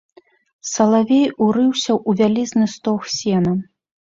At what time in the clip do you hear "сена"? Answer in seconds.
3.19-3.57